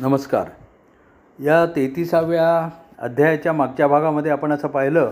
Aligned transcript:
नमस्कार. 0.00 0.48
या 1.38 1.64
तेहतीसाव्या 1.74 2.46
अध्यायाच्या 3.04 3.52
मागच्या 3.52 3.86
भागामध्ये 3.88 4.30
आपण 4.32 4.52
असं 4.52 4.68
पाहिलं 4.68 5.10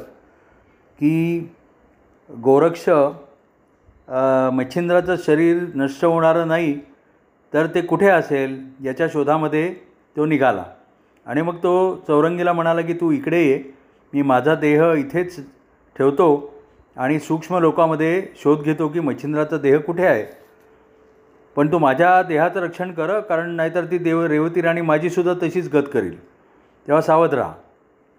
की 0.98 1.38
गोरक्ष 2.30 2.88
मच्छिंद्राचं 4.56 5.16
शरीर 5.26 5.62
नष्ट 5.74 6.04
होणारं 6.04 6.48
नाही 6.48 6.74
तर 7.52 7.66
ते 7.74 7.80
कुठे 7.80 8.08
असेल 8.08 8.58
याच्या 8.84 9.06
शोधामध्ये 9.12 9.72
तो 10.16 10.26
निघाला. 10.26 10.64
आणि 11.26 11.42
मग 11.42 11.56
तो 11.62 11.94
चौरंगीला 12.08 12.52
म्हणाला 12.52 12.80
की 12.80 12.94
तू 12.94 13.10
इकडे 13.10 13.42
ये 13.44 13.62
मी 14.12 14.22
माझा 14.22 14.54
देह 14.54 14.84
इथेच 14.92 15.36
ठेवतो 15.96 16.52
आणि 16.96 17.18
सूक्ष्म 17.20 17.58
लोकामध्ये 17.58 18.22
शोध 18.42 18.62
घेतो 18.62 18.88
की 18.88 19.00
मच्छिंद्राचा 19.00 19.56
देह 19.58 19.78
कुठे 19.78 20.06
आहे. 20.06 20.24
पण 21.56 21.72
तू 21.72 21.78
माझ्या 21.78 22.22
देहाचं 22.22 22.60
रक्षण 22.60 22.92
कर 22.92 23.20
कारण 23.20 23.50
नाहीतर 23.50 23.84
ती 23.84 23.98
देव 23.98 24.24
रेवती 24.26 24.60
राणी 24.60 24.80
माझीसुद्धा 24.80 25.34
तशीच 25.42 25.74
गत 25.74 25.88
करील. 25.92 26.18
तेव्हा 26.86 27.02
सावध 27.02 27.34
राहा. 27.34 27.52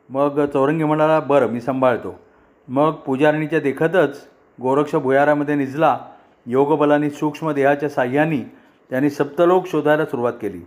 मग 0.09 0.45
चौरंगी 0.45 0.83
म्हणाला 0.83 1.19
बरं 1.19 1.47
मी 1.47 1.61
सांभाळतो. 1.61 2.19
मग 2.67 2.91
पुजारणीच्या 2.91 3.59
देखतच 3.59 4.27
गोरक्ष 4.61 4.95
भुयारामध्ये 4.95 5.55
निजला. 5.55 5.97
योगबलाने 6.45 7.09
सूक्ष्म 7.09 7.51
देहाच्या 7.51 7.89
साह्याने 7.89 8.51
त्यांनी 8.89 9.09
सप्तलोक 9.09 9.67
शोधायला 9.67 10.05
सुरुवात 10.05 10.33
केली. 10.41 10.61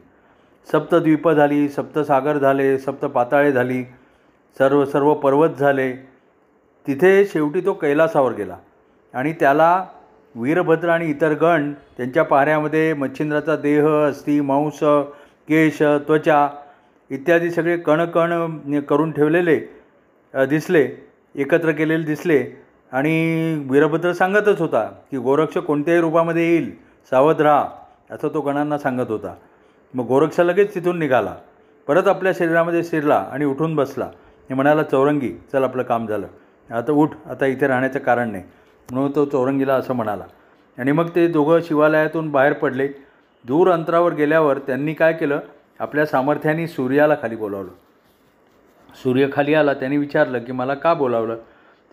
सप्तद्वीपं 0.73 1.35
झाली 1.35 1.69
सप्तसागर 1.69 2.39
झाले 2.39 2.79
सप्त 2.79 3.05
पाताळे 3.05 3.53
झाली 3.53 3.83
सर्व 4.59 4.85
सर्व 4.85 5.15
पर्वत 5.15 5.49
झाले. 5.49 5.93
तिथे 6.87 7.25
शेवटी 7.27 7.61
तो 7.61 7.73
कैलासावर 7.73 8.33
गेला 8.33 8.57
आणि 9.15 9.33
त्याला 9.33 9.85
वीरभद्र 10.37 10.89
आणि 10.89 11.09
इतर 11.11 11.33
गण 11.41 11.73
त्यांच्या 11.97 12.23
पाऱ्यामध्ये 12.23 12.93
मच्छिंद्राचा 12.95 13.57
देह 13.57 13.87
अस्थि 13.89 14.41
मांस 14.41 14.79
केश 15.49 15.83
त्वचा 15.83 16.49
इत्यादी 17.11 17.51
सगळे 17.51 17.77
कणकण 17.77 18.79
करून 18.89 19.13
ठेवलेले 19.13 19.59
दिसले 20.35 20.89
एकत्र 21.35 21.71
केलेले 21.71 22.05
दिसले. 22.05 22.45
आणि 22.93 23.67
वीरभद्र 23.71 24.13
सांगतच 24.13 24.61
होता 24.61 24.85
की 25.11 25.17
गोरक्ष 25.19 25.57
कोणत्याही 25.59 26.01
रूपामध्ये 26.01 26.43
येईल 26.49 26.71
सावध 27.11 27.41
राहा 27.41 27.67
असं 28.11 28.29
तो 28.35 28.41
गणांना 28.41 28.79
सांगत 28.79 29.11
होता. 29.11 29.35
मग 29.95 30.07
गोरक्ष 30.07 30.41
लगेच 30.41 30.75
तिथून 30.75 30.99
निघाला. 30.99 31.35
परत 31.89 32.09
आपल्या 32.09 32.33
शरीरामध्ये 32.39 32.83
शिरला 32.85 33.17
आणि 33.33 33.45
उठून 33.45 33.75
बसला. 33.77 34.05
हे 34.51 34.55
म्हणाला 34.55 34.83
चौरंगी 34.83 35.33
चल 35.53 35.65
आपलं 35.65 35.83
काम 35.83 36.07
झालं. 36.07 36.27
आता 36.71 36.93
उठ 36.93 37.11
आता 37.31 37.47
इथे 37.47 37.67
राहण्याचं 37.67 37.99
कारण 37.99 38.31
नाही. 38.33 38.45
म्हणून 38.93 39.15
तो 39.15 39.25
चौरंगीला 39.25 39.75
असं 39.75 39.95
म्हणाला. 39.95 40.25
आणि 40.79 40.93
मग 40.93 41.09
ते 41.15 41.27
दोघं 41.29 41.61
शिवालयातून 41.65 42.31
बाहेर 42.31 42.53
पडले. 42.53 42.89
दूर 43.45 43.71
अंतरावर 43.71 44.15
गेल्यावर 44.15 44.59
त्यांनी 44.59 44.95
काय 44.95 45.13
केलं? 45.13 45.41
आपल्या 45.81 46.07
सामर्थ्याने 46.07 46.67
सूर्याला 46.67 47.17
खाली 47.23 47.37
बोलावलं. 47.37 47.71
सूर्य 49.03 49.27
खाली 49.33 49.55
आला 49.55 49.75
त्यांनी 49.75 49.97
विचारलं 49.97 50.39
की 50.39 50.53
मला 50.53 50.75
का 50.75 50.95
बोलावलं? 50.95 51.37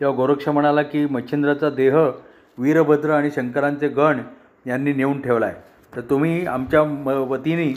तेव्हा 0.01 0.15
गोरक्ष 0.15 0.47
म्हणाला 0.49 0.81
की 0.81 1.05
मच्छिंद्राचा 1.05 1.69
देह 1.69 1.95
वीरभद्र 2.57 3.09
आणि 3.09 3.29
शंकरांचे 3.31 3.87
गण 3.87 4.19
यांनी 4.67 4.93
नेऊन 4.93 5.21
ठेवला 5.21 5.45
आहे 5.45 5.55
तर 5.93 6.01
तुम्ही 6.01 6.45
आमच्या 6.45 6.83
म 6.83 7.09
वतीने 7.29 7.73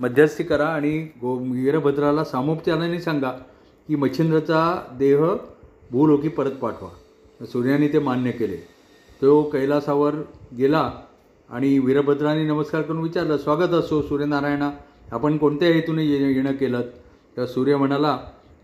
मध्यस्थी 0.00 0.44
करा 0.44 0.66
आणि 0.66 0.98
गो 1.20 1.34
वीरभद्राला 1.42 2.24
सामोपचाराने 2.24 3.00
सांगा 3.00 3.30
की 3.88 3.96
मच्छिंद्राचा 3.96 4.62
देह 4.98 5.24
भूलोकी 5.90 6.28
परत 6.28 6.50
पाठवा. 6.50 6.88
सूर्याने 7.40 7.86
ते 7.88 7.98
मान्य 7.98 8.30
केले. 8.32 8.56
तो 9.22 9.42
कैलासावर 9.52 10.14
गेला 10.58 10.90
आणि 11.48 11.78
वीरभद्राने 11.78 12.42
नमस्कार 12.44 12.82
करून 12.82 13.00
विचारलं 13.02 13.36
स्वागत 13.36 13.74
असो 13.74 14.00
सूर्यनारायणा. 14.02 14.70
आपण 15.12 15.36
कोणत्या 15.36 15.68
हेतूने 15.68 16.04
ये 16.04 16.32
येणं 16.34 16.52
केलं 16.56 16.82
तर 17.36 17.46
सूर्य 17.46 17.76
म्हणाला 17.76 18.12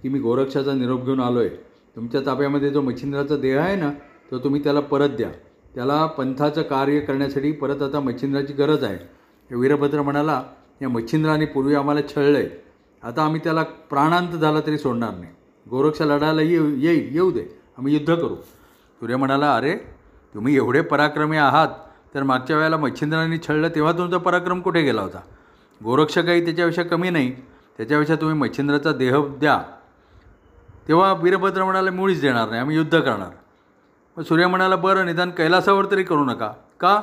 की 0.02 0.08
मी 0.08 0.18
गोरक्षाचा 0.20 0.72
निरोप 0.72 1.04
घेऊन 1.04 1.20
आलो 1.20 1.38
आहे 1.40 1.48
तुमच्या 1.96 2.20
ताब्यामध्ये 2.26 2.70
जो 2.70 2.80
मच्छिंद्राचा 2.80 3.36
देह 3.36 3.60
आहे 3.60 3.76
ना 3.76 3.90
तो 4.30 4.38
तुम्ही 4.38 4.62
त्याला 4.64 4.80
परत 4.82 5.16
द्या. 5.16 5.30
त्याला 5.74 6.04
पंथाचं 6.06 6.62
कार्य 6.62 7.00
करण्यासाठी 7.00 7.52
परत 7.52 7.82
आता 7.82 8.00
मच्छिंद्राची 8.00 8.52
गरज 8.52 8.84
आहे. 8.84 8.98
वीरभद्र 9.50 10.02
म्हणाला 10.02 10.42
या 10.82 10.88
मच्छिंद्राने 10.88 11.44
पूर्वी 11.46 11.74
आम्हाला 11.74 12.00
छळलं 12.08 12.38
आहे 12.38 12.48
आता 13.02 13.24
आम्ही 13.24 13.40
त्याला 13.44 13.62
प्राणांत 13.90 14.32
झाला 14.32 14.60
तरी 14.66 14.78
सोडणार 14.78 15.14
नाही. 15.14 15.32
गोरक्ष 15.66 16.02
लढायला 16.02 16.42
येऊ 16.42 16.68
येईल 16.76 17.14
येऊ 17.14 17.30
दे. 17.30 17.44
आम्ही 17.78 17.94
युद्ध 17.94 18.14
करू. 18.14 18.34
सूर्य 19.00 19.16
म्हणाला 19.16 19.56
अरे 19.56 19.76
तुम्ही 20.34 20.56
एवढे 20.56 20.80
पराक्रमी 20.80 21.36
आहात. 21.36 21.68
तर 22.14 22.22
मागच्या 22.22 22.56
वेळेला 22.56 22.76
मच्छिंद्राने 22.76 23.38
छळलं 23.38 23.68
तेव्हा 23.68 23.92
तुमचा 23.92 24.18
पराक्रम 24.18 24.60
कुठे 24.60 24.82
गेला 24.82 25.02
होता? 25.02 25.20
गोरक्ष 25.84 26.18
काही 26.18 26.44
त्याच्यापेक्षा 26.44 26.82
कमी 26.82 27.10
नाही. 27.10 27.32
त्याच्यापेक्षा 27.76 28.14
तुम्ही 28.14 28.40
मच्छिंद्राचा 28.40 28.92
देह 28.92 29.16
द्या. 29.38 29.62
तेव्हा 30.88 31.12
वीरभद्र 31.12 31.64
म्हणाले 31.64 31.90
मुळीच 31.90 32.20
देणार 32.20 32.48
नाही 32.48 32.60
आम्ही 32.60 32.76
युद्ध 32.76 33.00
करणार. 33.00 33.30
मग 34.16 34.24
सूर्य 34.24 34.46
म्हणाला 34.46 34.76
बरं 34.76 35.06
निदान 35.06 35.30
कैलासावर 35.30 35.86
तरी 35.90 36.02
करू 36.02 36.24
नका. 36.24 36.52
का? 36.80 37.02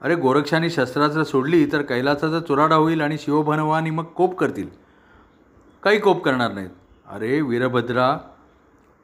अरे 0.00 0.14
गोरक्षाने 0.14 0.70
शस्त्रास्त्र 0.70 1.22
सोडली 1.22 1.66
तर 1.72 1.82
कैलासाचा 1.82 2.40
चुराडा 2.40 2.74
होईल 2.74 3.00
आणि 3.00 3.18
शिवभनवानी 3.18 3.90
मग 3.90 4.04
कोप 4.04 4.38
करतील. 4.38 4.68
काही 5.82 5.98
कोप 5.98 6.24
करणार 6.24 6.52
नाहीत. 6.52 6.70
अरे 7.10 7.40
वीरभद्रा 7.40 8.18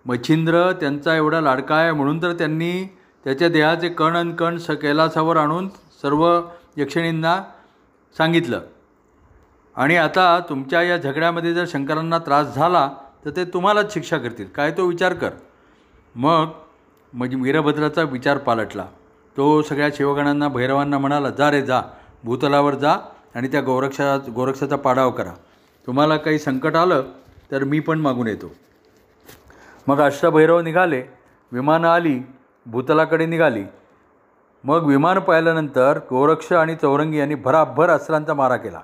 मच्छिंद्र 0.09 0.73
त्यांचा 0.73 1.17
एवढा 1.17 1.41
लाडका 1.41 1.75
आहे 1.75 1.93
म्हणून 1.93 2.23
तर 2.23 2.33
त्यांनी 2.33 2.85
त्याच्या 3.25 3.49
देहाचे 3.49 3.89
कण 3.89 4.17
अन 4.17 4.35
कण 4.35 4.57
स 4.57 4.71
कैलासावर 4.71 5.37
आणून 5.37 5.69
सर्व 6.03 6.41
यक्षिणींना 6.77 7.43
सांगितलं. 8.19 8.61
आणि 9.77 9.97
आता 9.97 10.41
तुमच्या 10.49 10.83
या 10.83 10.97
झगड्यामध्ये 10.97 11.55
जर 11.55 11.65
शंकरांना 11.69 12.19
त्रास 12.19 12.55
झाला 12.55 12.91
तर 13.25 13.31
ते 13.31 13.45
तुम्हालाच 13.45 13.95
शिक्षा 13.95 14.19
करतील. 14.19 14.47
काय 14.47 14.71
तो 14.71 14.87
विचार 14.87 15.15
कर. 15.15 15.31
मग 16.15 16.47
म्हणजे 17.13 17.37
वीरभद्राचा 17.37 18.03
विचार 18.03 18.39
पालटला. 18.39 18.87
तो 19.37 19.63
सगळ्या 19.63 19.89
शिवगणांना 19.95 20.49
भैरवांना 20.49 20.99
म्हणाला 20.99 21.31
जा 21.31 21.51
रे 21.51 21.63
जा. 21.63 21.83
भूतलावर 22.25 22.75
जा 22.75 22.97
आणि 23.35 23.49
त्या 23.49 23.61
गोरक्षा 23.61 24.17
गोरक्षाचा 24.35 24.77
पाडाव 24.77 25.11
करा. 25.11 25.33
तुम्हाला 25.87 26.17
काही 26.17 26.39
संकट 26.39 26.77
आलं 26.77 27.03
तर 27.51 27.65
मी 27.65 27.81
पण 27.81 27.99
मागून 27.99 28.27
येतो. 28.27 28.53
मग 29.89 30.01
अष्टभैरव 30.01 30.61
निघाले 30.61 31.03
विमानं 31.53 31.89
आली 31.89 32.19
भूतलाकडे 32.67 33.27
निघाली. 33.27 33.63
मग 34.65 34.87
विमान 34.87 35.19
पाहिल्यानंतर 35.19 35.99
गोरक्ष 36.11 36.53
आणि 36.53 36.75
चौरंगी 36.75 37.19
यांनी 37.19 37.35
भराभर 37.35 37.91
अस्त्रांचा 37.91 38.35
मारा 38.35 38.57
केला. 38.57 38.81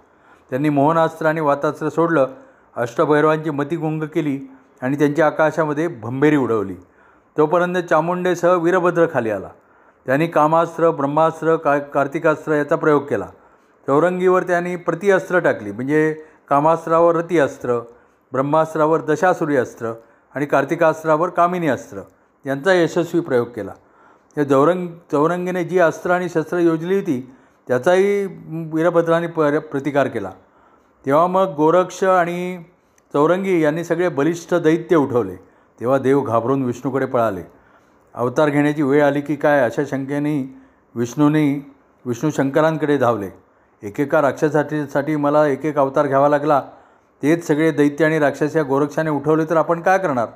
त्यांनी 0.51 0.69
मोहनास्त्र 0.69 1.27
आणि 1.27 1.41
वातास्त्र 1.41 1.89
सोडलं 1.89 2.27
अष्टभैरवांची 2.77 3.51
मती 3.51 3.77
गुंग 3.77 4.03
केली 4.03 4.39
आणि 4.83 4.99
त्यांच्या 4.99 5.27
आकाशामध्ये 5.27 5.89
भंबेरी 5.89 6.37
उडवली. 6.37 6.75
तोपर्यंत 7.37 7.77
चामुंडेसह 7.77 8.55
वीरभद्र 8.55 9.07
खाली 9.13 9.31
आला. 9.31 9.49
त्यांनी 10.07 10.27
कामास्त्र 10.27 10.91
ब्रह्मास्त्र 10.91 11.57
का 11.57 11.79
कार्तिकास्त्र 11.79 12.53
याचा 12.53 12.77
प्रयोग 12.77 13.03
केला. 13.03 13.27
चौरंगीवर 13.87 14.43
त्यांनी 14.43 14.77
प्रतिअस्त्र 14.77 15.39
टाकली 15.39 15.73
म्हणजे 15.73 16.13
कामास्त्रावर 16.51 17.17
रती 17.17 17.39
अस्त्र 17.39 17.79
ब्रह्मास्त्रावर 18.33 19.01
दशासुरी 19.01 19.57
अस्त्र 19.57 19.93
आणि 20.35 20.47
कार्तिकास्त्रावर 20.47 21.29
कामिनी 21.29 21.69
अस्त्र 21.69 22.01
यांचा 22.47 22.73
यशस्वी 22.73 23.21
प्रयोग 23.21 23.47
केला. 23.47 23.73
या 24.39 24.49
चौरंग 24.49 24.89
चौरंगीने 25.13 25.65
जी 25.65 25.79
अस्त्र 25.79 26.11
आणि 26.11 26.29
शस्त्र 26.29 26.59
योजली 26.59 26.95
होती 26.95 27.33
त्याचाही 27.69 28.27
वीरभद्राने 28.73 29.27
पर 29.27 29.59
प्रतिकार 29.59 30.09
केला. 30.09 30.31
तेव्हा 31.07 31.27
मग 31.27 31.55
गोरक्ष 31.57 32.05
आणि 32.05 32.63
चौरंगी 33.13 33.61
यांनी 33.63 33.85
सगळे 33.85 34.09
बलिष्ठ 34.09 34.55
दैत्य 34.55 34.97
उठवले. 34.97 35.37
तेव्हा 35.81 35.99
देव 35.99 36.21
घाबरून 36.21 36.65
विष्णूकडे 36.65 37.07
पळाले. 37.07 37.43
अवतार 38.15 38.49
घेण्याची 38.49 38.83
वेळ 38.83 39.05
आली 39.05 39.21
की 39.21 39.37
काय 39.37 39.61
अशा 39.61 39.83
शंकेने 39.91 40.55
विष्णूने 40.95 41.73
विष्णू 42.05 42.31
शंकरांकडे 42.31 42.99
धावले. 42.99 43.31
एकेका 43.83 44.23
राक्षसासाठी 44.23 44.87
साठी 44.87 45.17
मला 45.17 45.47
एक 45.47 45.65
एक 45.65 45.79
अवतार 45.79 46.07
घ्यावा 46.07 46.29
लागला. 46.29 46.63
तेच 47.23 47.47
सगळे 47.47 47.71
दैत्य 47.71 48.05
आणि 48.05 48.19
राक्षस 48.19 48.57
या 48.57 48.63
गोरक्षाने 48.63 49.11
उठवले 49.11 49.45
तर 49.45 49.57
आपण 49.57 49.81
काय 49.81 49.99
करणार? 49.99 50.27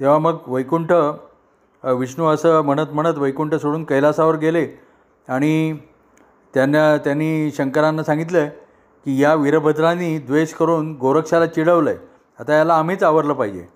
तेव्हा 0.00 0.18
मग 0.18 0.36
वैकुंठ 0.46 0.92
विष्णू 1.84 2.26
असं 2.26 2.60
म्हणत 2.62 2.92
म्हणत 2.92 3.18
वैकुंठ 3.18 3.54
सोडून 3.54 3.84
कैलासावर 3.84 4.36
गेले 4.36 4.66
आणि 5.28 5.76
त्यांना 6.54 6.96
त्यांनी 6.96 7.50
शंकरांना 7.50 8.02
सांगितलं 8.04 8.46
की 9.06 9.20
या 9.22 9.34
वीरभद्रांनी 9.34 10.16
द्वेष 10.18 10.52
करून 10.54 10.92
गोरक्षाला 10.96 11.46
चिडवलं 11.46 11.90
आहे 11.90 11.98
आता 12.38 12.56
याला 12.56 12.74
आम्हीच 12.74 13.02
आवरलं 13.02 13.32
पाहिजे. 13.32 13.66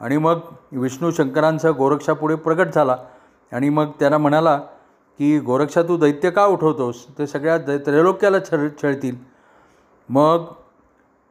आणि 0.00 0.16
मग 0.16 0.38
विष्णू 0.72 1.10
शंकरांसह 1.10 1.70
गोरक्षापुढे 1.70 2.34
प्रगट 2.34 2.74
झाला 2.74 2.96
आणि 3.52 3.68
मग 3.68 3.90
त्यांना 3.98 4.18
म्हणाला 4.18 4.56
की 5.20 5.38
गोरक्षा 5.38 5.82
तू 5.82 5.96
दैत्य 5.96 6.30
का 6.30 6.46
उठवतोस? 6.46 7.04
ते 7.18 7.26
सगळ्या 7.26 7.56
दै 7.58 7.76
त्रैलोक्याला 7.78 8.38
छळ 8.50 8.66
छळतील. 8.82 9.16
मग 10.08 10.44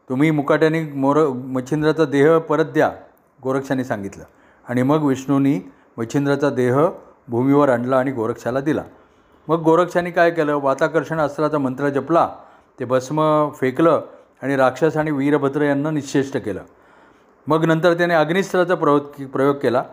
तुम्ही 0.10 0.32
मुकाट्याने 0.32 0.84
मोर 0.84 1.28
मच्छिंद्राचा 1.28 2.06
देह 2.06 2.38
परत 2.38 2.66
द्या 2.66 2.92
गोरक्षाने 3.44 3.84
सांगितलं. 3.84 4.24
आणि 4.70 4.84
मग 4.84 5.04
विष्णूंनी 5.04 5.60
मच्छिंद्राचा 5.98 6.50
देह 6.50 6.78
भूमीवर 7.28 7.70
आणला 7.70 7.98
आणि 7.98 8.12
गोरक्षाला 8.12 8.60
दिला. 8.60 8.84
मग 9.48 9.62
गोरक्षाने 9.62 10.12
काय 10.12 10.32
केलं? 10.32 10.56
वाताकर्षण 10.56 11.20
अस्त्राचा 11.20 11.58
मंत्र 11.58 11.90
जपला. 11.90 12.30
ते 12.80 12.86
भस्म 12.86 13.50
फेकलं 13.60 14.02
आणि 14.44 14.56
राक्षस 14.56 14.98
आणि 14.98 15.12
वीरभद्र 15.12 15.62
यांना 15.62 15.92
निश्चेष्ट 15.92 16.38
केलं. 16.38 16.62
मग 17.48 17.66
नंतर 17.66 17.94
त्याने 17.94 18.14
अग्निस्त्राचा 18.14 18.76
प्रयोग 18.76 19.26
प्रयोग 19.28 19.56
केला 19.56 19.84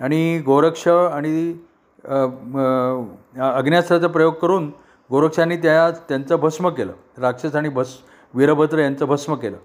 आणि 0.00 0.42
गोरक्ष 0.46 0.88
आणि 0.88 1.58
अ, 2.04 2.14
अग्न्यास्त्राचा 3.40 4.06
प्रयोग 4.06 4.34
करून 4.34 4.70
गोरक्षांनी 5.10 5.56
त्या 5.56 5.90
त्यांचं 6.08 6.36
भस्म 6.36 6.68
केलं. 6.68 6.92
राक्षस 7.18 7.54
आणि 7.54 7.68
भस् 7.68 7.94
वीरभद्र 8.36 8.78
यांचं 8.78 9.06
भस्म 9.06 9.34
केलं. 9.34 9.56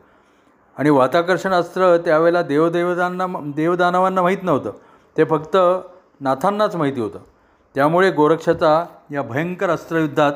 आणि 0.77 0.89
वाताकर्षण 0.89 1.51
अस्त्र 1.51 1.97
त्यावेळेला 1.97 2.41
देवदेवतांना 2.41 3.25
देवदानवांना 3.55 4.21
माहीत 4.21 4.37
नव्हतं. 4.43 4.71
ते 5.17 5.23
फक्त 5.23 5.57
नाथांनाच 6.21 6.75
माहिती 6.75 7.01
होतं. 7.01 7.19
त्यामुळे 7.75 8.11
गोरक्षाचा 8.11 8.85
या 9.11 9.21
भयंकर 9.21 9.69
अस्त्रयुद्धात 9.69 10.31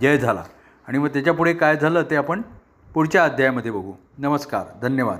जय 0.00 0.18
झाला. 0.18 0.44
आणि 0.88 0.98
मग 0.98 1.08
त्याच्यापुढे 1.08 1.52
काय 1.52 1.76
झालं 1.76 2.02
ते 2.02 2.16
आपण 2.16 2.42
पुढच्या 2.94 3.24
अध्यायामध्ये 3.24 3.70
बघू. 3.70 3.92
नमस्कार. 4.18 4.62
धन्यवाद. 4.82 5.18